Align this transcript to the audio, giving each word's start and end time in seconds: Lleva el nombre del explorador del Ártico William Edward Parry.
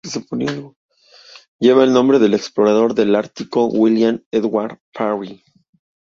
Lleva 1.59 1.83
el 1.83 1.93
nombre 1.93 2.17
del 2.17 2.33
explorador 2.33 2.95
del 2.95 3.13
Ártico 3.15 3.65
William 3.67 4.23
Edward 4.31 4.79
Parry. 4.91 5.43